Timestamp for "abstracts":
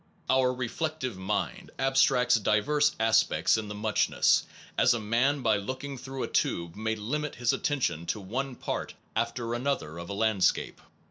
1.77-2.33